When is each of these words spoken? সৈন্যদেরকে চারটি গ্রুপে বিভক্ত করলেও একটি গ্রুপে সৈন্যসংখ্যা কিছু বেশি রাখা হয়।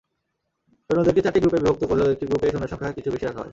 সৈন্যদেরকে 0.89 1.21
চারটি 1.21 1.39
গ্রুপে 1.39 1.59
বিভক্ত 1.59 1.83
করলেও 1.85 2.11
একটি 2.13 2.25
গ্রুপে 2.25 2.47
সৈন্যসংখ্যা 2.53 2.95
কিছু 2.97 3.09
বেশি 3.11 3.25
রাখা 3.25 3.41
হয়। 3.41 3.49